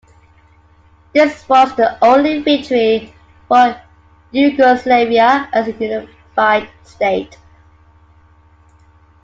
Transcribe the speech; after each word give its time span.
This 1.13 1.47
was 1.47 1.75
the 1.75 2.03
only 2.03 2.41
victory 2.41 3.13
for 3.47 3.79
Yugoslavia 4.31 5.47
as 5.53 5.67
a 5.67 5.73
unified 5.73 6.67
state. 6.81 7.37